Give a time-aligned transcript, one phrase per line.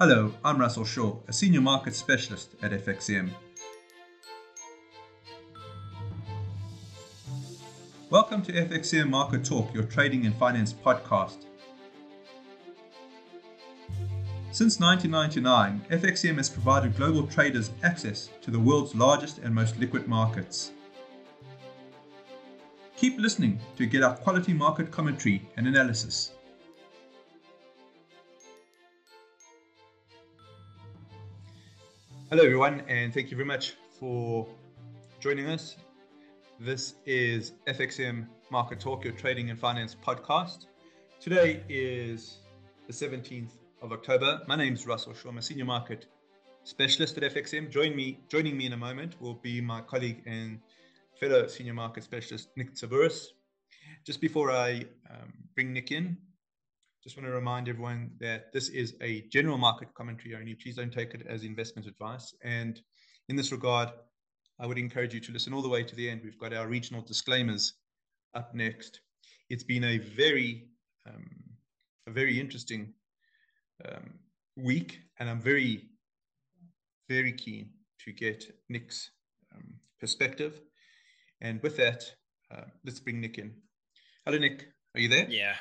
[0.00, 3.30] Hello, I'm Russell Shaw, a senior market specialist at FXCM.
[8.08, 11.46] Welcome to FXCM Market Talk, your trading and finance podcast.
[14.52, 20.06] Since 1999, FXCM has provided global traders access to the world's largest and most liquid
[20.06, 20.70] markets.
[22.96, 26.37] Keep listening to get our quality market commentary and analysis.
[32.30, 34.46] Hello, everyone, and thank you very much for
[35.18, 35.76] joining us.
[36.60, 40.66] This is FXCM Market Talk, your trading and finance podcast.
[41.20, 42.40] Today is
[42.86, 44.42] the 17th of October.
[44.46, 46.04] My name is Russell Shaw, I'm a senior market
[46.64, 47.70] specialist at FXCM.
[47.70, 50.60] Join me, joining me in a moment will be my colleague and
[51.18, 53.28] fellow senior market specialist, Nick Tsabouris.
[54.04, 56.18] Just before I um, bring Nick in,
[57.08, 60.54] just want to remind everyone that this is a general market commentary only.
[60.54, 62.34] Please don't take it as investment advice.
[62.44, 62.78] And
[63.30, 63.88] in this regard,
[64.60, 66.20] I would encourage you to listen all the way to the end.
[66.22, 67.72] We've got our regional disclaimers
[68.34, 69.00] up next.
[69.48, 70.68] It's been a very,
[71.06, 71.30] um,
[72.06, 72.92] a very interesting
[73.88, 74.18] um,
[74.58, 75.86] week, and I'm very,
[77.08, 77.70] very keen
[78.04, 79.12] to get Nick's
[79.56, 80.60] um, perspective.
[81.40, 82.04] And with that,
[82.54, 83.54] uh, let's bring Nick in.
[84.26, 84.66] Hello, Nick.
[84.94, 85.26] Are you there?
[85.30, 85.54] Yeah,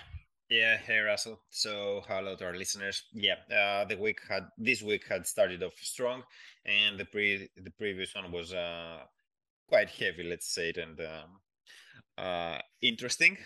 [0.50, 1.40] yeah, hey Russell.
[1.50, 3.04] So hello to our listeners.
[3.14, 6.24] Yeah, uh, the week had this week had started off strong,
[6.66, 9.00] and the pre the previous one was uh,
[9.68, 11.40] quite heavy, let's say it, and um,
[12.18, 13.38] uh, interesting.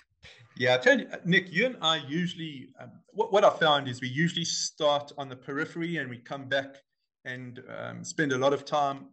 [0.55, 4.01] Yeah, I tell you, Nick, you and I usually um, what what I found is
[4.01, 6.75] we usually start on the periphery and we come back
[7.25, 9.07] and um, spend a lot of time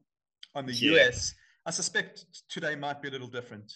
[0.54, 1.06] on the yeah.
[1.06, 1.34] US.
[1.64, 3.72] I suspect today might be a little different.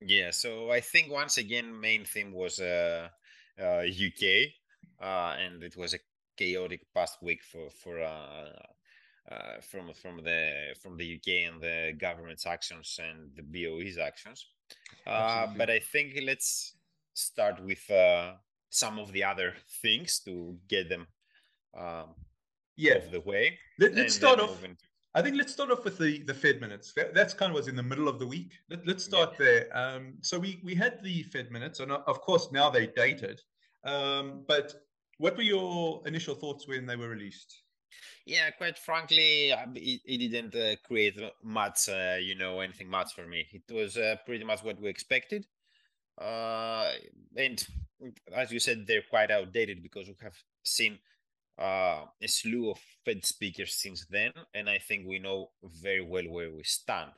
[0.00, 3.08] Yeah, so I think once again, main theme was uh,
[3.60, 4.52] UK,
[5.00, 5.98] uh, uh, and it was a
[6.36, 8.56] chaotic past week for for uh,
[9.30, 14.46] uh, from from the from the UK and the government's actions and the BOE's actions.
[15.06, 16.74] Uh, but I think let's
[17.14, 18.32] start with uh,
[18.70, 21.06] some of the other things to get them
[21.76, 22.14] um,
[22.76, 22.96] yeah.
[22.96, 23.58] off the way.
[23.78, 24.64] Let, us start off.
[24.64, 24.76] Into...
[25.14, 26.94] I think let's start off with the the Fed minutes.
[27.14, 28.52] That's kind of was in the middle of the week.
[28.70, 29.44] Let, us start yeah.
[29.44, 29.76] there.
[29.76, 33.40] Um, so we we had the Fed minutes, and of course now they dated.
[33.84, 34.74] Um, but
[35.18, 37.62] what were your initial thoughts when they were released?
[38.26, 43.14] Yeah, quite frankly, uh, it, it didn't uh, create much, uh, you know, anything much
[43.14, 43.46] for me.
[43.52, 45.46] It was uh, pretty much what we expected.
[46.20, 46.92] Uh,
[47.36, 47.66] and
[48.34, 50.98] as you said, they're quite outdated because we have seen
[51.58, 55.50] uh, a slew of Fed speakers since then, and I think we know
[55.82, 57.10] very well where we stand.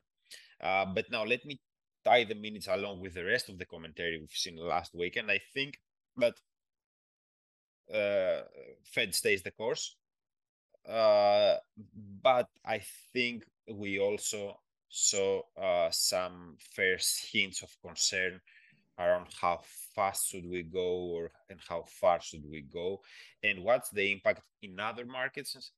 [0.60, 1.60] but now let me
[2.04, 5.30] tie the minutes along with the rest of the commentary we've seen last week, and
[5.30, 5.78] I think
[6.16, 6.34] that
[7.92, 8.42] uh,
[8.84, 9.96] Fed stays the course.
[10.88, 11.56] Uh,
[12.22, 12.80] but I
[13.12, 18.40] think we also saw uh, some first hints of concern
[18.98, 19.60] around how
[19.94, 23.00] fast should we go or and how far should we go
[23.42, 25.72] and what's the impact in other markets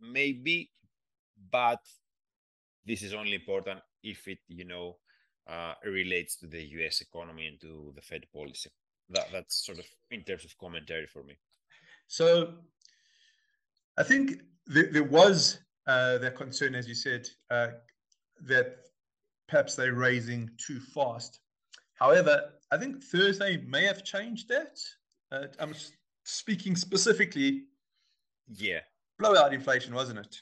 [0.00, 0.70] maybe
[1.50, 1.80] but
[2.86, 4.96] this is only important if it you know
[5.46, 8.70] uh, relates to the us economy and to the fed policy
[9.10, 11.36] that that's sort of in terms of commentary for me
[12.06, 12.54] so
[13.96, 17.68] I think there, there was uh, that concern, as you said, uh,
[18.46, 18.76] that
[19.48, 21.40] perhaps they're raising too fast.
[21.94, 24.78] However, I think Thursday may have changed that.
[25.30, 25.74] Uh, I'm
[26.24, 27.64] speaking specifically.
[28.48, 28.80] Yeah.
[29.18, 30.36] Blowout inflation, wasn't it?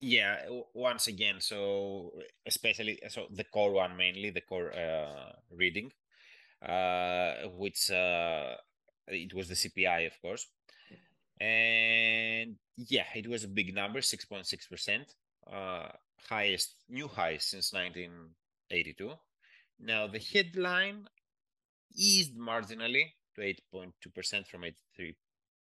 [0.00, 0.36] Yeah.
[0.74, 2.12] Once again, so
[2.46, 5.90] especially so the core one mainly the core uh, reading,
[6.64, 8.54] uh, which uh,
[9.08, 10.46] it was the CPI, of course
[11.40, 15.14] and yeah, it was a big number, six point six percent,
[15.52, 15.88] uh,
[16.28, 18.12] highest new high since nineteen
[18.70, 19.12] eighty two.
[19.78, 21.08] Now the headline
[21.94, 25.16] eased marginally to eight point two percent from eight three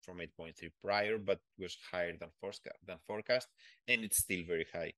[0.04, 3.48] from 8.3 prior, but was higher than forecast, than forecast,
[3.88, 4.92] and it's still very high.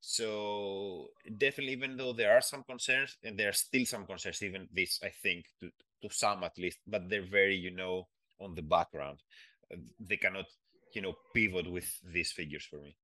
[0.00, 4.68] So definitely, even though there are some concerns, and there are still some concerns, even
[4.72, 5.70] this, I think, to,
[6.02, 8.08] to some at least, but they're very, you know,
[8.40, 9.20] on the background
[10.00, 10.46] they cannot
[10.94, 12.96] you know pivot with these figures for me.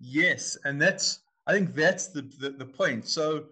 [0.00, 3.06] Yes and that's i think that's the, the, the point.
[3.06, 3.46] So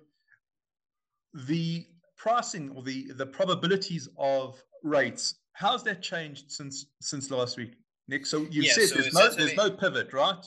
[1.34, 1.86] the
[2.16, 7.72] pricing or the the probabilities of rates how's that changed since since last week
[8.08, 8.26] nick?
[8.26, 10.44] So you yeah, said so there's no there's no pivot right?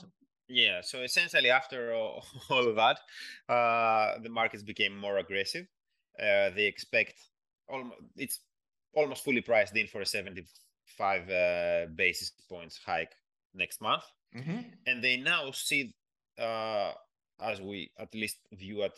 [0.48, 3.00] Yeah so essentially after all, all of that
[3.54, 5.66] uh the markets became more aggressive.
[6.20, 7.16] Uh they expect
[7.68, 8.40] almost it's
[8.94, 10.46] almost fully priced in for a 70
[10.86, 13.14] five uh, basis points hike
[13.54, 14.04] next month,
[14.36, 14.60] Mm-hmm.
[14.86, 15.94] and they now see,
[16.38, 16.92] uh,
[17.40, 18.92] as we at least view at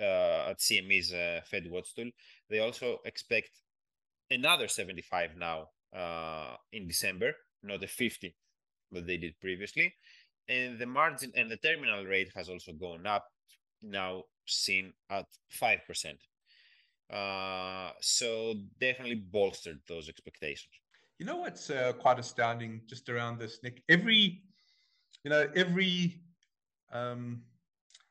[0.00, 2.10] uh, at CME's uh, Fed Watch tool,
[2.48, 3.50] they also expect
[4.30, 7.32] another 75 now uh, in December,
[7.62, 8.34] not the 50
[8.92, 9.92] that they did previously,
[10.48, 13.24] and the margin and the terminal rate has also gone up,
[13.82, 16.18] now seen at five percent.
[17.12, 20.72] Uh, so definitely bolstered those expectations.
[21.24, 23.82] You know what's uh, quite astounding just around this, Nick?
[23.88, 24.42] Every,
[25.24, 26.20] you know, every
[26.92, 27.40] um,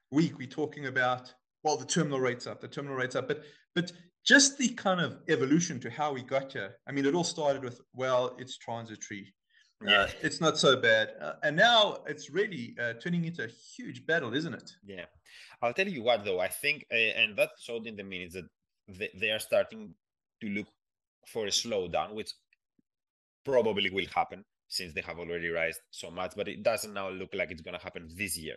[0.09, 1.31] week we're talking about,
[1.63, 3.43] well, the terminal rates up, the terminal rates up, but
[3.75, 3.91] but
[4.25, 6.77] just the kind of evolution to how we got here.
[6.87, 9.31] I mean, it all started with, well, it's transitory.
[9.85, 9.99] Yeah.
[9.99, 11.11] Uh, it's not so bad.
[11.21, 14.71] Uh, and now it's really uh, turning into a huge battle, isn't it?
[14.83, 15.05] Yeah,
[15.61, 16.39] I'll tell you what though.
[16.39, 18.45] I think, uh, and that showed in the minutes that
[18.87, 19.93] they, they are starting
[20.41, 20.65] to look
[21.27, 22.31] for a slowdown, which
[23.43, 26.33] probably will happen since they have already raised so much.
[26.35, 28.55] But it doesn't now look like it's going to happen this year.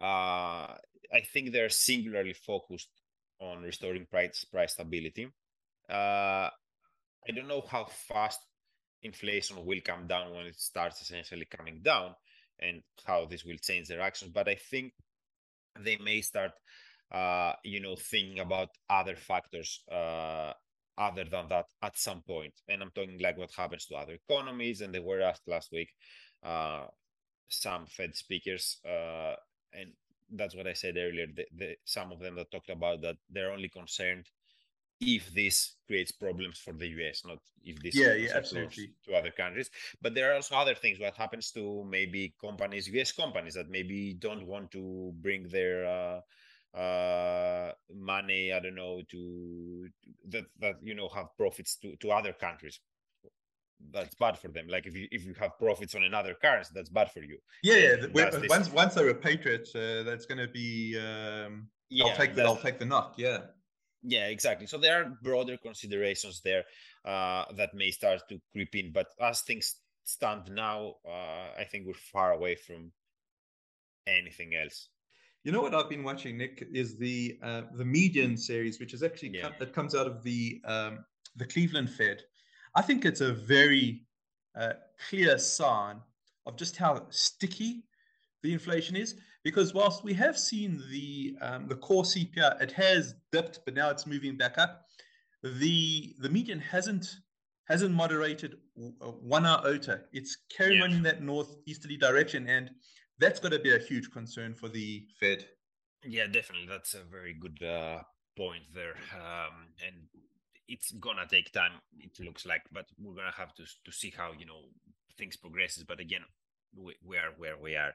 [0.00, 0.74] Uh,
[1.12, 2.90] I think they're singularly focused
[3.40, 5.28] on restoring price price stability.
[5.88, 6.50] Uh,
[7.26, 8.40] I don't know how fast
[9.02, 12.14] inflation will come down when it starts essentially coming down
[12.60, 14.32] and how this will change their actions.
[14.32, 14.92] But I think
[15.78, 16.52] they may start,
[17.12, 20.52] uh, you know, thinking about other factors uh,
[20.98, 22.52] other than that at some point.
[22.68, 24.80] And I'm talking like what happens to other economies.
[24.80, 25.90] And they were asked last week,
[26.42, 26.86] uh,
[27.48, 29.34] some Fed speakers, uh,
[29.72, 29.92] and
[30.32, 31.26] that's what I said earlier.
[31.34, 34.26] The, the, some of them that talked about that they're only concerned
[35.00, 38.90] if this creates problems for the US, not if this Yeah, yeah, absolutely.
[39.06, 39.70] to other countries.
[40.02, 40.98] But there are also other things.
[40.98, 46.20] What happens to maybe companies, US companies, that maybe don't want to bring their uh,
[46.76, 49.88] uh, money, I don't know, to
[50.30, 52.80] that that you know have profits to to other countries.
[53.92, 54.66] That's bad for them.
[54.68, 57.38] Like if you if you have profits on another currency, that's bad for you.
[57.62, 57.92] Yeah, yeah.
[57.94, 60.98] And the- when- does this- once once they repatriate, uh, that's going to be.
[60.98, 63.14] Um, Yeah, I'll take the I'll take the knock.
[63.16, 63.38] Yeah.
[64.02, 64.66] Yeah, exactly.
[64.66, 66.64] So there are broader considerations there
[67.04, 71.86] uh, that may start to creep in, but as things stand now, uh, I think
[71.86, 72.92] we're far away from
[74.06, 74.88] anything else.
[75.48, 79.02] You know what I've been watching, Nick, is the uh, the median series, which is
[79.02, 79.44] actually Yeah.
[79.44, 81.06] com- it comes out of the um,
[81.36, 82.20] the Cleveland Fed.
[82.74, 84.02] I think it's a very
[84.54, 84.74] uh,
[85.08, 86.02] clear sign
[86.44, 87.84] of just how sticky
[88.42, 89.14] the inflation is.
[89.42, 93.88] Because whilst we have seen the um, the core CPI, it has dipped, but now
[93.88, 94.84] it's moving back up.
[95.42, 97.06] The the median hasn't
[97.64, 100.02] hasn't moderated uh, one iota.
[100.12, 100.84] It's carrying Yeah.
[100.84, 102.68] on in that northeasterly direction, and
[103.18, 105.46] that's got to be a huge concern for the Fed.
[106.04, 106.68] Yeah, definitely.
[106.68, 108.02] That's a very good uh,
[108.36, 108.94] point there.
[109.14, 109.96] Um, and
[110.68, 114.32] it's gonna take time, it looks like, but we're gonna have to to see how
[114.38, 114.60] you know
[115.16, 115.84] things progresses.
[115.84, 116.20] But again,
[116.76, 117.94] we, we are where we are.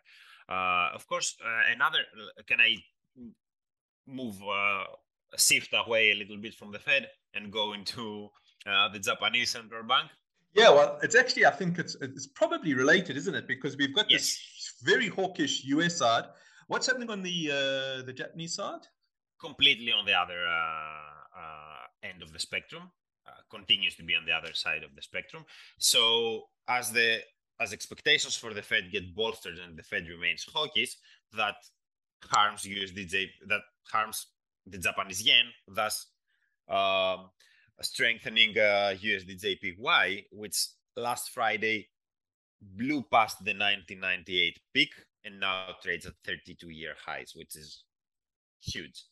[0.50, 2.00] Uh, of course, uh, another.
[2.48, 2.78] Can I
[4.06, 4.84] move uh,
[5.38, 8.30] shift away a little bit from the Fed and go into
[8.68, 10.10] uh, the Japanese central bank?
[10.54, 13.48] Yeah, well, it's actually I think it's it's probably related, isn't it?
[13.48, 14.40] Because we've got this
[14.81, 16.25] very hawkish US side.
[16.68, 18.88] What's happening on the uh, the Japanese side?
[19.44, 22.84] completely on the other uh, uh, end of the spectrum
[23.27, 25.44] uh, continues to be on the other side of the spectrum
[25.77, 27.20] so as the
[27.60, 30.96] as expectations for the fed get bolstered and the fed remains hawkish
[31.36, 31.56] that
[32.34, 33.15] harms usdj
[33.48, 33.62] that
[33.92, 34.27] harms
[34.65, 35.96] the japanese yen thus
[36.70, 37.30] um,
[37.82, 39.72] strengthening uh, usdjpy
[40.32, 40.58] which
[40.96, 41.88] last friday
[42.75, 44.93] blew past the 1998 peak
[45.25, 47.84] and now trades at 32 year highs which is
[48.62, 49.03] huge.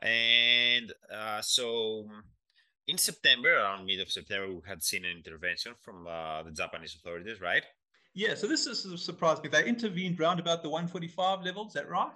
[0.00, 2.08] And uh, so
[2.86, 6.94] in September, around mid of September, we had seen an intervention from uh, the Japanese
[6.94, 7.64] authorities, right?
[8.14, 9.50] Yeah, so this is surprised me.
[9.50, 11.66] They intervened round about the 145 level.
[11.66, 12.12] Is that right?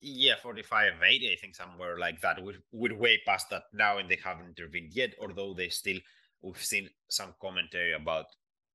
[0.00, 2.42] Yeah, 45, 80, I think somewhere like that.
[2.44, 5.98] We're, we're way past that now, and they haven't intervened yet, although they still,
[6.42, 8.26] we've seen some commentary about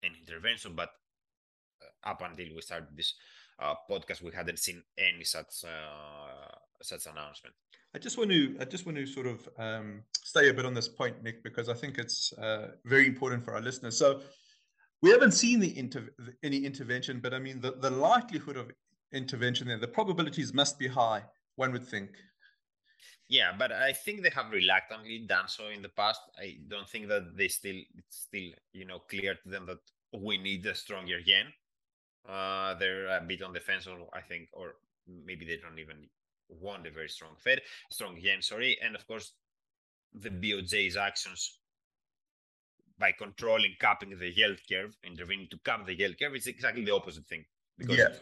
[0.01, 0.89] an intervention, but
[2.03, 3.13] up until we started this
[3.59, 7.55] uh, podcast, we hadn't seen any such uh, such announcement.
[7.95, 10.73] I just want to I just want to sort of um, stay a bit on
[10.73, 13.97] this point, Nick, because I think it's uh, very important for our listeners.
[13.97, 14.21] So
[15.01, 16.09] we haven't seen the inter-
[16.43, 18.71] any intervention, but I mean the, the likelihood of
[19.11, 21.23] intervention there, the probabilities must be high.
[21.55, 22.11] One would think.
[23.27, 26.21] Yeah, but I think they have reluctantly done so in the past.
[26.37, 29.79] I don't think that they still it's still you know clear to them that
[30.19, 31.45] we need a stronger yen.
[32.29, 34.75] Uh, they're a bit on the fence, or I think, or
[35.07, 36.07] maybe they don't even
[36.49, 38.41] want a very strong Fed, strong yen.
[38.41, 39.33] Sorry, and of course,
[40.13, 41.59] the BOJ's actions
[42.99, 46.93] by controlling capping the yield curve, intervening to cap the yield curve, it's exactly the
[46.93, 47.45] opposite thing
[47.77, 48.09] because Yeah.
[48.09, 48.21] it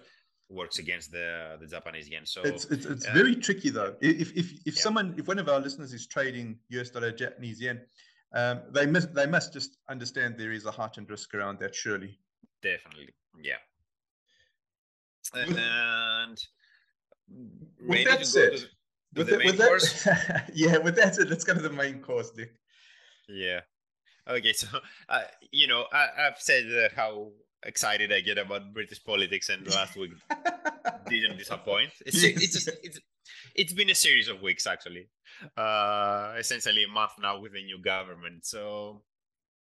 [0.49, 2.25] works against the the Japanese yen.
[2.25, 3.95] So It's it's, it's uh, very tricky though.
[4.01, 4.83] If if if Yeah.
[4.83, 7.85] someone if one of our listeners is trading US dollar Japanese yen,
[8.33, 11.75] um, they must they must just understand there is a heightened risk around that.
[11.75, 12.19] Surely.
[12.61, 13.09] definitely,
[13.41, 13.57] yeah.
[15.33, 16.37] And
[17.27, 18.67] With ready that to said, go to, to
[19.15, 22.31] with, the that, with that, yeah, with that said, let's go to the main course,
[22.31, 22.53] Dick.
[23.27, 23.61] Yeah.
[24.27, 24.67] Okay, so
[25.09, 27.31] uh, you know, I, I've said uh, how
[27.63, 30.11] excited I get about British politics, and last week
[31.09, 31.91] didn't disappoint.
[32.05, 32.41] It's Yes.
[32.43, 32.99] it's just, it's
[33.55, 35.09] it's been a series of weeks actually,
[35.57, 38.45] uh, essentially a month now with a new government.
[38.45, 39.03] So.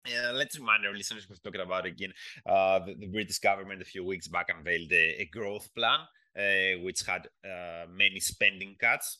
[0.05, 2.13] Yeah, let's remind our listeners we've talked about again.
[2.45, 5.99] Uh, the, the British government a few weeks back unveiled a, a growth plan,
[6.37, 9.19] uh, which had uh, many spending cuts,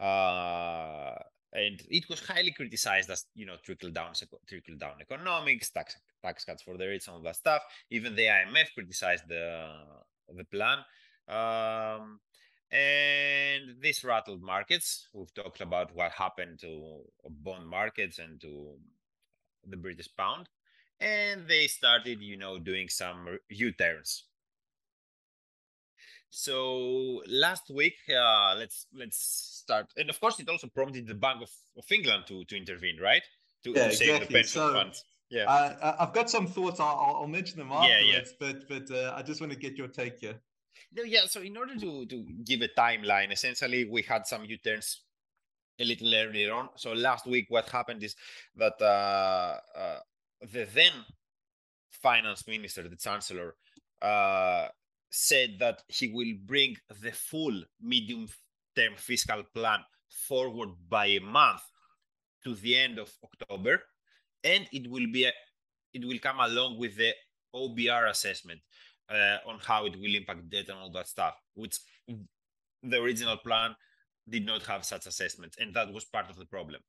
[0.00, 1.14] uh,
[1.52, 4.12] and it was highly criticized as you know trickle down
[4.48, 7.62] trickle down economics, tax tax cuts for the rich, all that stuff.
[7.90, 9.70] Even the IMF criticized the
[10.36, 10.78] the plan.
[11.28, 12.18] Um,
[12.72, 15.08] and this rattled markets.
[15.12, 18.76] We've talked about what happened to bond markets and to
[19.66, 20.48] the British pound,
[21.00, 24.24] and they started, you know, doing some U-turns.
[26.30, 29.18] So last week, uh, let's let's
[29.64, 32.98] start, and of course, it also prompted the Bank of, of England to to intervene,
[33.00, 33.22] right?
[33.64, 35.04] To, Yeah, to save the pension So- funds.
[35.32, 35.44] Yeah.
[35.48, 36.80] Uh, I've got some thoughts.
[36.80, 38.24] I'll, I'll- I'll mention them afterwards, Yeah, yeah.
[38.40, 40.40] but but uh, I just want to get your take here.
[40.92, 41.26] No, yeah.
[41.26, 45.02] So in order to to give a timeline, essentially we had some U-turns
[45.80, 46.68] a little earlier on.
[46.76, 48.14] So last week, what happened is
[48.56, 49.98] that uh, uh,
[50.40, 50.92] the then
[51.90, 53.54] finance minister, the chancellor,
[54.02, 54.68] uh,
[55.10, 61.62] said that he will bring the full medium-term fiscal plan forward by a month
[62.44, 63.82] to the end of October,
[64.44, 65.32] and it will be a,
[65.92, 67.12] it will come along with the
[67.54, 68.60] OBR assessment
[69.10, 71.78] uh, on how it will impact debt and all that stuff, which
[72.82, 73.74] the original plan
[74.30, 76.80] did not have such assessments, and that was part of the problem.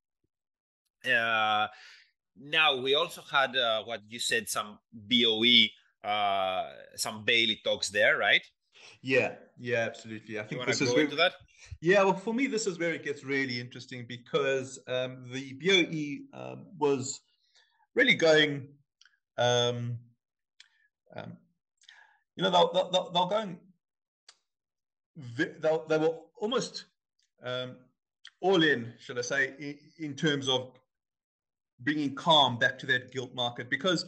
[1.06, 1.68] Uh,
[2.40, 5.66] now we also had uh, what you said, some BOE,
[6.08, 8.42] uh, some Bailey talks there, right?
[9.02, 10.40] Yeah, yeah, absolutely.
[10.40, 11.34] I think want this is go where, into that?
[11.82, 12.04] yeah.
[12.04, 16.66] Well, for me, this is where it gets really interesting because um, the BOE um,
[16.78, 17.22] was
[17.96, 18.68] really going.
[19.38, 19.98] Um,
[21.16, 21.38] um,
[22.36, 23.60] you know, they'll, they'll, they'll, they'll going.
[25.60, 26.86] They'll, they were almost
[27.44, 27.76] um,
[28.42, 30.72] all in, should I say, in, in terms of
[31.80, 34.06] bringing calm back to that gilt market because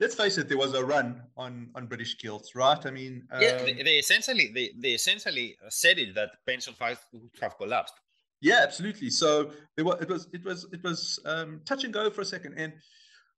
[0.00, 2.84] let's face it, there was a run on on British gilts, right?
[2.86, 7.00] I mean, yeah, um, they, they essentially they, they essentially said it that pension funds
[7.12, 7.94] would have collapsed.
[8.40, 9.10] Yeah, absolutely.
[9.10, 12.24] So there was, it was it was it was um, touch and go for a
[12.24, 12.54] second.
[12.56, 12.72] And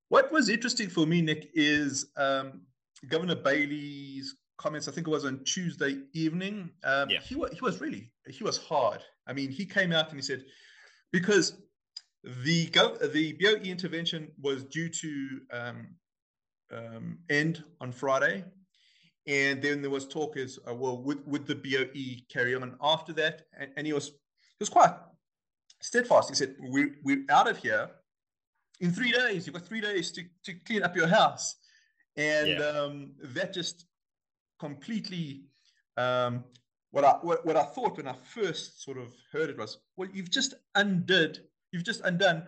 [0.09, 2.63] what was interesting for me, Nick, is um,
[3.09, 4.88] Governor Bailey's comments.
[4.88, 6.71] I think it was on Tuesday evening.
[6.85, 7.21] Um, Yeah.
[7.21, 9.00] He was he was really he was hard.
[9.26, 10.45] I mean, he came out and he said
[11.12, 11.47] because
[12.45, 12.66] the
[13.12, 15.11] the BOE intervention was due to
[15.52, 15.78] um,
[16.73, 18.45] um, end on Friday.
[19.28, 23.12] And then there was talk as uh, well, would, would the BOE carry on after
[23.14, 23.42] that?
[23.57, 24.95] And, and he was he was quite
[25.81, 26.28] steadfast.
[26.28, 27.88] He said, we're, we're out of here
[28.81, 29.47] in three days.
[29.47, 31.57] You've got three days to, to clean up your house.
[32.16, 32.69] And Yeah.
[32.69, 33.87] um, that just
[34.62, 35.42] completely,
[35.97, 36.45] um,
[36.92, 40.09] what, I, what, what I thought when I first sort of heard it was, well,
[40.14, 41.40] you've just undid,
[41.73, 42.45] you've just undone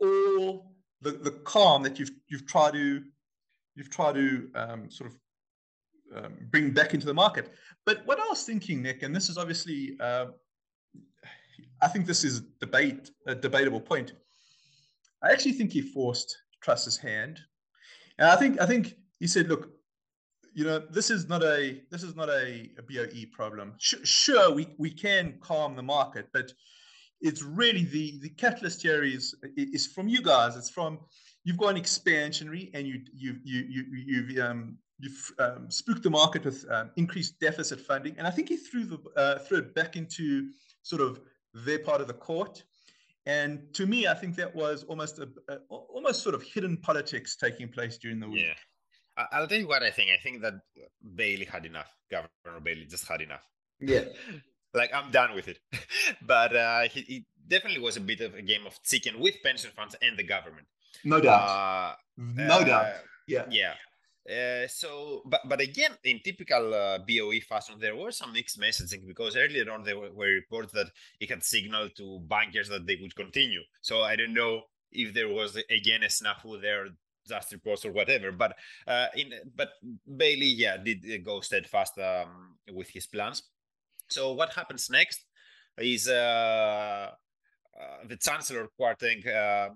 [0.00, 3.02] all the, the calm that you've, you've tried to,
[3.74, 5.16] you've tried to um, sort of
[6.16, 7.52] um, bring back into the market.
[7.84, 10.26] But what I was thinking, Nick, and this is obviously, uh,
[11.82, 14.12] I think this is debate a debatable point.
[15.20, 17.40] I actually think he forced Truss's hand,
[18.18, 19.70] and I think I think he said, "Look,
[20.56, 23.74] you know, this is not a this is not a, a BOE problem.
[23.76, 26.50] Sh- sure, we we can calm the market, but
[27.20, 30.56] it's really the the catalyst here is is from you guys.
[30.56, 31.00] It's from
[31.44, 36.46] you've gone expansionary and you you you you you've um, you've um, spooked the market
[36.46, 39.94] with um, increased deficit funding, and I think he threw the uh, threw it back
[39.94, 40.48] into
[40.82, 41.20] sort of
[41.52, 42.64] their part of the court.
[43.26, 47.36] And to me, I think that was almost a, a almost sort of hidden politics
[47.36, 48.46] taking place during the week.
[48.46, 48.54] Yeah.
[49.16, 50.10] I'll tell you what I think.
[50.10, 50.54] I think that
[51.14, 51.90] Bailey had enough.
[52.10, 53.42] Governor Bailey just had enough.
[53.80, 54.04] Yeah.
[54.74, 55.58] like I'm done with it.
[56.22, 59.96] but uh, he, definitely was a bit of a game of chicken with pension funds
[60.02, 60.66] and the government.
[61.04, 61.48] No doubt.
[61.48, 62.86] Uh, no uh, doubt.
[63.26, 63.44] Yeah.
[63.50, 63.74] Yeah.
[64.28, 69.06] Uh, so, but but again, in typical uh, BOE fashion, there was some mixed messaging
[69.06, 72.98] because earlier on there were, were reports that he had signaled to bankers that they
[73.00, 73.60] would continue.
[73.82, 76.88] So I don't know if there was again a snafu there
[77.28, 78.32] just reports or whatever.
[78.32, 78.56] But
[78.86, 79.70] uh, in but
[80.16, 83.42] Bailey, yeah, did go steadfast um, with his plans.
[84.08, 85.24] So what happens next
[85.78, 87.10] is uh,
[87.78, 89.70] uh, the Chancellor Kwarteng uh,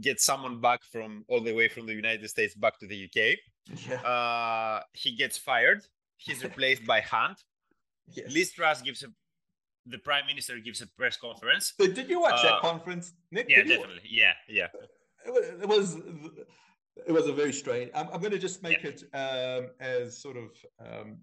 [0.00, 3.36] gets someone back from all the way from the United States back to the UK.
[3.88, 3.96] Yeah.
[4.02, 5.84] Uh, he gets fired.
[6.16, 7.38] He's replaced by Hunt.
[8.12, 8.34] Yes.
[8.34, 9.06] Liz Truss gives a
[9.86, 11.72] the prime minister gives a press conference.
[11.78, 13.46] Did you watch uh, that conference, Nick?
[13.48, 14.02] Yeah, definitely.
[14.08, 14.68] Yeah, yeah.
[15.24, 15.96] It was
[17.06, 17.90] it was a very strange.
[17.94, 18.90] I'm, I'm going to just make yeah.
[18.90, 20.50] it um, as sort of.
[20.80, 21.18] Um,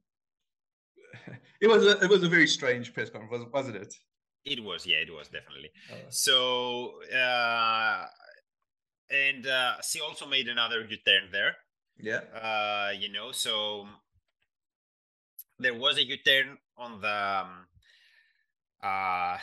[1.62, 3.93] it was a it was a very strange press conference, wasn't it?
[4.43, 5.70] It was, yeah, it was definitely.
[5.91, 5.96] Oh.
[6.10, 8.05] So, uh,
[9.12, 11.58] and uh, she also made another U-turn there.
[12.00, 12.22] Yeah.
[12.34, 13.86] Uh, you know, so
[15.60, 17.67] there was a U-turn on the um,
[18.84, 19.38] uh,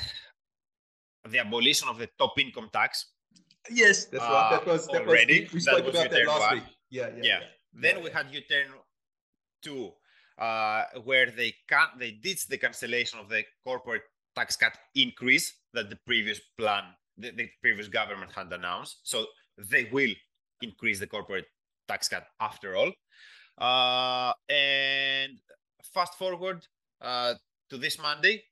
[1.28, 3.06] the abolition of the top income tax.
[3.70, 4.50] Yes, that's uh, right.
[4.52, 5.44] That was that already.
[5.44, 6.54] Was, we, spoke that about that last one.
[6.54, 6.62] week.
[6.90, 7.14] Yeah, yeah.
[7.16, 7.22] yeah.
[7.22, 7.40] yeah.
[7.72, 8.66] Then yeah, we had U-turn
[9.62, 9.92] two,
[10.38, 14.02] uh, where they can they did the cancellation of the corporate
[14.34, 16.84] tax cut increase that the previous plan,
[17.16, 19.00] the, the previous government had announced.
[19.02, 19.26] So
[19.70, 20.14] they will
[20.62, 21.46] increase the corporate
[21.88, 22.92] tax cut after all.
[23.58, 25.38] Uh, and
[25.92, 26.66] fast forward
[27.00, 27.34] uh,
[27.70, 28.44] to this Monday,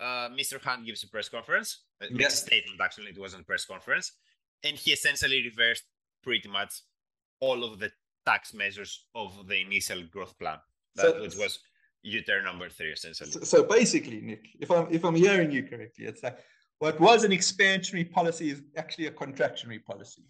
[0.00, 0.60] uh, Mr.
[0.60, 1.84] Hunt gives a press conference.
[2.02, 2.34] Uh, yes.
[2.34, 4.12] a statement, actually, it wasn't a press conference.
[4.64, 5.84] And he essentially reversed
[6.22, 6.82] pretty much
[7.40, 7.90] all of the
[8.26, 10.58] tax measures of the initial growth plan.
[10.96, 11.58] That so, which was
[12.02, 13.30] U-turn number three, essentially.
[13.30, 16.38] So, so, basically, Nick, if I'm if I'm hearing you correctly, it's like
[16.78, 20.22] what was an expansionary policy is actually a contractionary policy.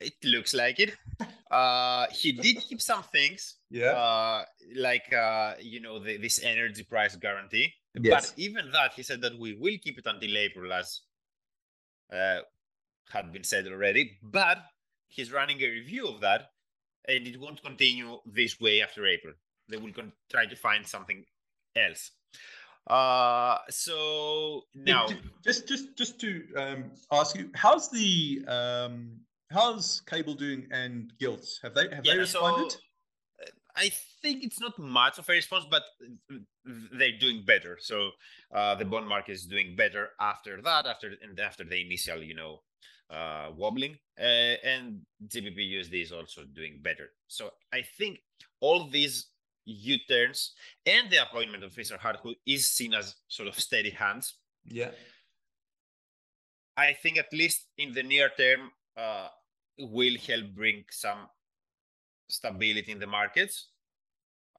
[0.00, 0.96] It looks like it.
[1.50, 3.58] Uh, he did keep some things.
[3.70, 3.92] Yeah.
[3.92, 7.72] Uh, like uh, you know the, this energy price guarantee.
[7.94, 8.30] Yes.
[8.30, 11.02] But even that, he said that we will keep it until April, as
[12.12, 12.40] uh,
[13.10, 14.18] had been said already.
[14.22, 14.58] But
[15.08, 16.50] he's running a review of that,
[17.08, 19.34] and it won't continue this way after April.
[19.68, 21.24] They will con- try to find something
[21.76, 22.10] else.
[22.86, 25.08] Uh, so now,
[25.42, 31.60] just just just to um, ask you, how's the um, how's cable doing and gilts?
[31.62, 32.72] Have they have yeah, they responded?
[32.72, 32.78] So,
[33.76, 33.90] I
[34.22, 35.82] think it's not much of a response, but
[36.64, 37.76] they're doing better.
[37.80, 38.10] So
[38.54, 42.34] uh, the bond market is doing better after that, after and after the initial, you
[42.34, 42.60] know,
[43.14, 47.10] uh, wobbling, uh, and GBP USD is also doing better.
[47.28, 48.18] So I think
[48.60, 49.28] all these
[49.66, 50.52] U-turns
[50.84, 51.98] and the appointment of Mr.
[51.98, 54.34] Hunt, who is seen as sort of steady hands.
[54.64, 54.90] Yeah.
[56.76, 59.28] I think at least in the near term, uh,
[59.78, 61.28] will help bring some
[62.28, 63.68] stability in the markets.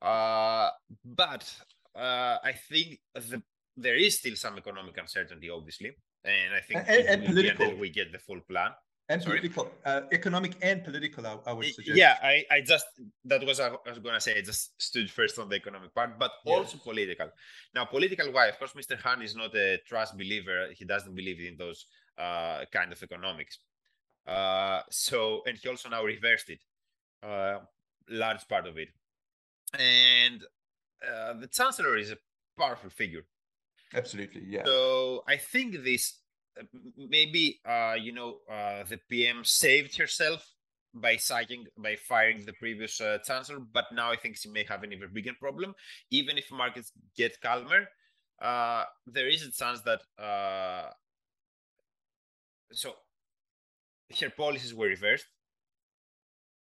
[0.02, 0.70] Uh,
[1.04, 1.54] but
[1.96, 3.42] uh, I think the,
[3.78, 5.92] there is still some economic uncertainty, obviously,
[6.24, 7.76] and I think and, and political.
[7.78, 8.72] we get the full plan.
[9.08, 9.40] And Sorry?
[9.40, 11.96] political, uh, economic and political, I, I, would suggest.
[11.96, 12.88] Yeah, I, I just
[13.26, 14.40] that was I was gonna say.
[14.40, 16.58] I just stood first on the economic part, but yes.
[16.58, 17.30] also political.
[17.76, 18.48] Now, political why?
[18.48, 19.00] Of course, Mr.
[19.00, 20.70] Hunt is not a Truss believer.
[20.76, 21.86] He doesn't believe in those
[22.18, 23.60] uh, kind of economics.
[24.26, 26.60] Uh, so, and he also now reversed it
[27.26, 27.60] uh,
[28.10, 28.90] large part of it.
[29.78, 30.44] And
[31.04, 32.18] uh, the chancellor is a
[32.58, 33.26] powerful figure.
[33.94, 34.64] Absolutely, yeah.
[34.66, 36.20] So I think this
[36.60, 36.64] uh,
[36.98, 40.46] maybe uh, you know uh, the PM saved herself
[40.94, 44.84] by sacking by firing the previous uh, chancellor, but now I think she may have
[44.84, 45.74] an even bigger problem.
[46.12, 47.86] Even if markets get calmer,
[48.42, 50.90] uh, there is a chance that uh,
[52.72, 52.94] so
[54.20, 55.26] her policies were reversed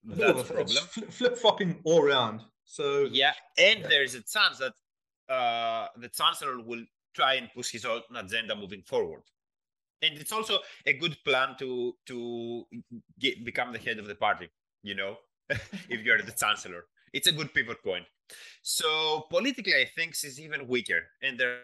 [0.05, 0.85] that's a problem.
[1.11, 2.42] Flip flopping all around.
[2.64, 3.87] So yeah, and yeah.
[3.88, 4.72] there's a chance that
[5.33, 9.22] uh, the chancellor will try and push his own agenda moving forward.
[10.03, 12.64] And it's also a good plan to to
[13.20, 14.48] get, become the head of the party.
[14.83, 15.16] You know,
[15.48, 18.05] if you're the chancellor, it's a good pivot point.
[18.62, 21.61] So politically, I think she's even weaker, and there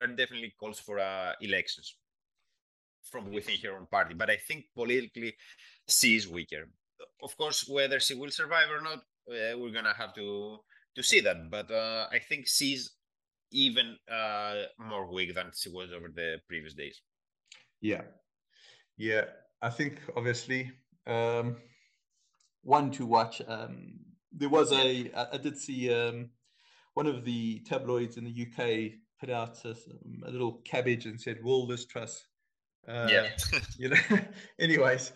[0.00, 1.96] are definitely calls for uh, elections
[3.10, 4.14] from within her own party.
[4.14, 5.34] But I think politically,
[5.88, 6.68] she is weaker
[7.22, 10.58] of course, whether she will survive or not, uh, we're gonna have to
[10.94, 11.50] to see that.
[11.50, 12.90] But uh, I think she's
[13.50, 17.00] even uh, more weak than she was over the previous days.
[17.80, 18.02] Yeah,
[18.96, 19.24] yeah.
[19.62, 20.70] I think obviously
[21.06, 21.56] um,
[22.62, 23.42] one to watch.
[23.46, 24.00] Um,
[24.32, 25.10] there was a.
[25.14, 26.30] I did see um,
[26.94, 29.74] one of the tabloids in the UK put out a,
[30.26, 32.26] a little cabbage and said, "Will Liz trust?"
[32.86, 33.28] Uh, yeah.
[33.78, 33.96] you know.
[34.58, 35.12] Anyways,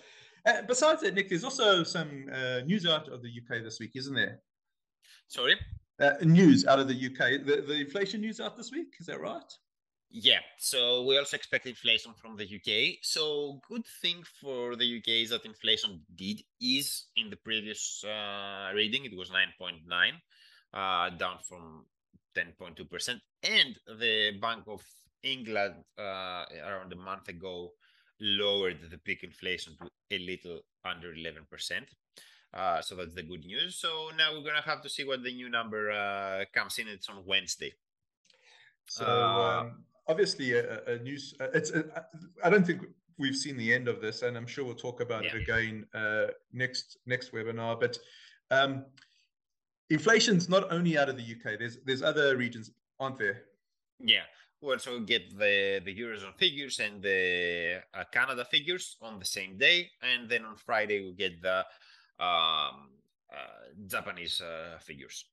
[0.47, 3.93] uh, besides that, Nick, there's also some uh, news out of the UK this week,
[3.95, 4.41] isn't there?
[5.29, 5.57] Sorry?
[6.01, 7.47] Uh, news out of the UK.
[7.47, 9.53] The, the inflation news out this week, is that right?
[10.11, 12.99] Yeah, so we also expect inflation from the UK.
[13.03, 18.71] So good thing for the UK is that inflation did ease in the previous uh,
[18.75, 19.05] reading.
[19.05, 19.81] It was 9.9,
[20.73, 21.87] uh, down from
[22.37, 23.21] 10.2%.
[23.43, 24.83] And the Bank of
[25.23, 27.73] England uh, around a month ago
[28.21, 31.43] lowered the peak inflation to a little under 11%.
[32.55, 33.77] Uh, so that's the good news.
[33.77, 36.87] So now we're going to have to see what the new number uh, comes in.
[36.87, 37.73] It's on Wednesday.
[38.87, 41.35] So uh, um, obviously a, a news.
[41.41, 41.71] Uh, it's.
[41.71, 41.85] A,
[42.45, 42.83] I don't think
[43.19, 45.31] we've seen the end of this, and I'm sure we'll talk about yeah.
[45.35, 47.81] it again uh, next next webinar.
[47.81, 47.99] But
[48.51, 48.85] um,
[49.91, 51.59] inflation's not only out of the UK.
[51.59, 53.43] There's there's other regions, aren't there?
[53.99, 54.23] Yeah.
[54.61, 59.19] Well, so we also get the the eurozone figures and the uh, Canada figures on
[59.19, 61.65] the same day, and then on Friday we get the
[62.21, 62.91] um,
[63.33, 65.27] uh, Japanese uh, figures.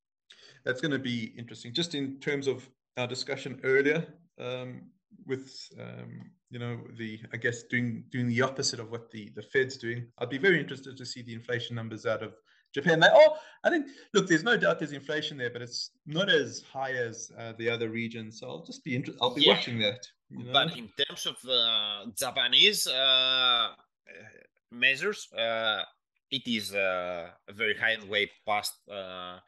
[0.65, 1.74] That's going to be interesting.
[1.74, 2.67] Just in terms of
[2.98, 4.06] our discussion earlier,
[4.39, 4.84] um,
[5.26, 9.41] with um, you know the I guess doing doing the opposite of what the the
[9.41, 10.08] Fed's doing.
[10.20, 12.34] I'd be very interested to see the inflation numbers out of
[12.74, 13.00] Japan.
[13.00, 16.63] They oh I think look, there's no doubt there's inflation there, but it's not as
[16.72, 18.39] high as uh, the other regions.
[18.39, 19.22] So I'll just be interested.
[19.22, 19.54] I'll be yeah.
[19.54, 20.06] watching that.
[20.30, 20.54] You know?
[20.54, 23.70] But in terms of uh, Japanese uh,
[24.72, 25.84] measures, uh,
[26.32, 29.39] it is uh, very high way past uh,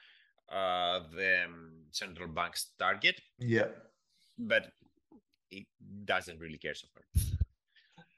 [0.50, 3.20] the um, central bank's target.
[3.40, 3.68] Yeah.
[4.38, 4.72] But
[5.52, 5.66] it
[6.06, 7.04] doesn't really care so far.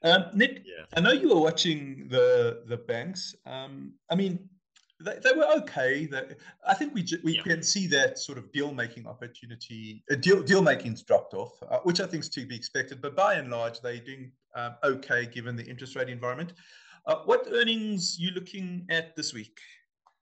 [0.02, 0.84] Um, Nick, yeah.
[0.96, 3.34] I know you were watching the the banks.
[3.46, 4.48] Um, I mean,
[5.00, 6.06] they, they were okay.
[6.06, 7.42] That I think we we yeah.
[7.42, 10.04] can see that sort of deal making opportunity.
[10.10, 13.00] Uh, deal deal making's dropped off, uh, which I think is to be expected.
[13.00, 16.52] But by and large, they're doing um, okay given the interest rate environment.
[17.06, 19.58] Uh, what earnings you looking at this week?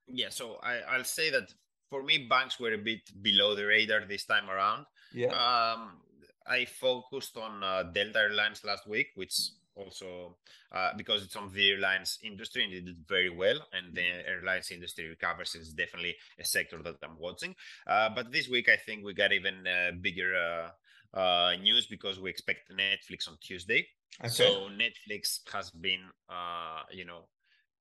[0.06, 1.52] Yeah, so I, I'll say that
[1.88, 4.84] for me, banks were a bit below the radar this time around.
[5.12, 5.28] Yeah.
[5.28, 6.00] Um,
[6.46, 9.32] I focused on uh, Delta Airlines last week, which
[9.76, 10.36] also
[10.72, 14.70] uh, because it's on the airlines industry and it did very well and the airlines
[14.70, 17.54] industry recovers is definitely a sector that i'm watching
[17.88, 22.20] uh, but this week i think we got even uh, bigger uh, uh, news because
[22.20, 23.84] we expect netflix on tuesday
[24.20, 24.28] okay.
[24.28, 27.28] so netflix has been uh, you know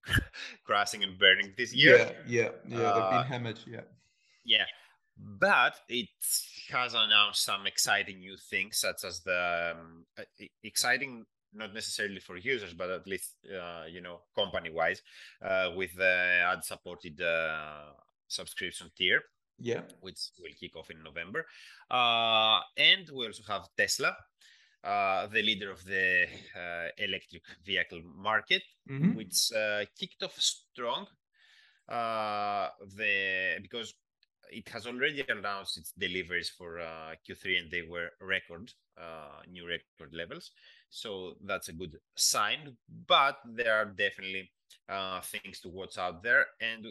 [0.65, 1.97] crashing and burning this year.
[1.97, 3.81] Yeah yeah yeah they've been hammered yeah.
[4.43, 4.65] yeah.
[5.15, 6.09] But it
[6.71, 10.05] has announced some exciting new things such as the um,
[10.63, 15.01] exciting not necessarily for users but at least uh, you know company wise
[15.45, 17.93] uh, with the ad supported uh,
[18.27, 19.21] subscription tier
[19.59, 19.81] yeah.
[20.01, 21.45] which will kick off in november.
[21.91, 24.15] Uh, and we also have tesla
[24.83, 29.15] uh, the leader of the uh, electric vehicle market mm-hmm.
[29.15, 29.51] which
[29.97, 31.05] kicked off strong
[31.87, 33.93] the because
[34.53, 39.67] it has already announced its deliveries for uh, Q3 and they were record, uh, new
[39.67, 40.51] record levels.
[40.89, 42.77] So that's a good sign.
[43.07, 44.51] But there are definitely
[44.87, 46.45] uh, things to watch out there.
[46.61, 46.87] And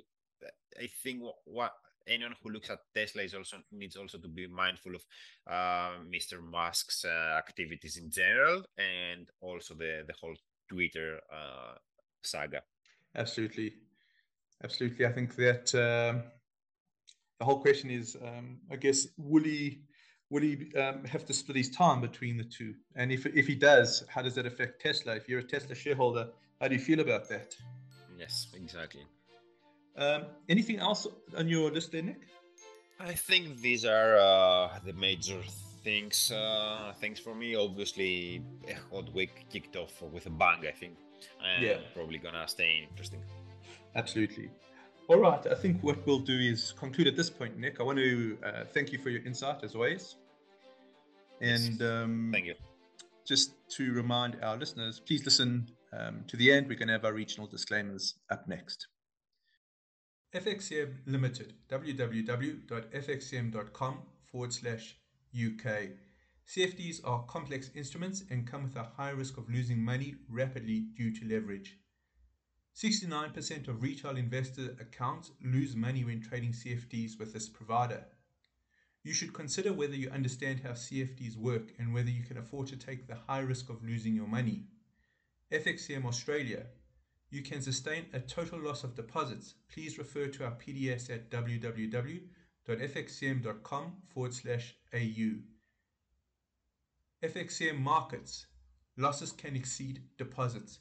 [0.79, 1.73] I think what
[2.07, 5.03] anyone who looks at Tesla is also needs also to be mindful of
[5.47, 6.43] uh, Mr.
[6.43, 10.35] Musk's uh, activities in general and also the the whole
[10.69, 11.75] Twitter uh,
[12.23, 12.63] saga.
[13.15, 13.75] Absolutely,
[14.65, 15.07] absolutely.
[15.07, 16.23] I think that um,
[17.39, 19.83] the whole question is, um, I guess, will he
[20.31, 22.75] will he um, have to split his time between the two?
[22.95, 25.17] And if if he does, how does that affect Tesla?
[25.17, 26.29] If you're a Tesla shareholder,
[26.61, 27.55] how do you feel about that?
[28.17, 29.03] Yes, exactly.
[29.97, 32.29] Um, anything else on your list there, Nick?
[32.99, 35.41] I think these are uh, the major
[35.85, 36.31] things.
[36.31, 37.55] Uh, things for me.
[37.55, 40.65] Obviously, a hot week kicked off with a bang.
[40.67, 40.95] I think,
[41.45, 41.79] and yeah.
[41.95, 43.23] probably gonna stay interesting.
[43.95, 44.51] Absolutely.
[45.09, 47.81] All right, I think what we'll do is conclude at this point, Nick.
[47.81, 50.17] I want to uh, thank you for your insight as always.
[51.41, 52.55] And um, thank you.
[53.27, 56.69] Just to remind our listeners, please listen um, to the end.
[56.69, 58.87] We're going to have our regional disclaimers up next.
[60.35, 64.97] FXCM Limited, www.fxcm.com forward slash
[65.35, 65.91] UK.
[66.49, 71.15] CFDs are complex instruments and come with a high risk of losing money rapidly due
[71.15, 71.77] to leverage.
[72.75, 78.07] 69% of retail investor accounts lose money when trading CFDs with this provider.
[79.05, 82.77] You should consider whether you understand how CFDs work and whether you can afford to
[82.77, 84.65] take the high risk of losing your money.
[85.53, 86.65] FXCM Australia.
[87.33, 89.55] You can sustain a total loss of deposits.
[89.73, 92.23] Please refer to our PDS at www.fxcm.com
[94.13, 95.37] forward slash AU.
[97.25, 98.45] FXCM Markets.
[98.99, 100.81] Losses can exceed deposits.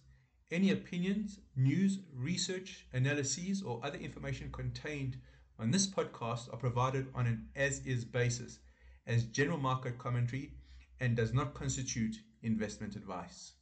[0.52, 5.22] Any opinions, news, research, analyses, or other information contained
[5.58, 8.60] on this podcast are provided on an as is basis,
[9.08, 10.52] as general market commentary,
[11.00, 13.54] and does not constitute investment advice.